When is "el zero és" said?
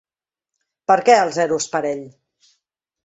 1.25-1.71